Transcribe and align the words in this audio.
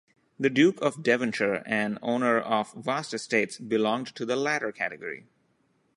The 0.39 0.49
Duke 0.49 0.81
of 0.81 1.03
Devonshire, 1.03 1.61
an 1.67 1.99
owner 2.01 2.39
of 2.39 2.73
vast 2.73 3.13
estates, 3.13 3.59
belonged 3.59 4.07
to 4.15 4.25
the 4.25 4.35
latter 4.35 4.71
category. 4.71 5.27